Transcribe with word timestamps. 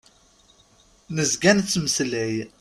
Nezga 1.15 1.51
nettmeslay. 1.57 2.35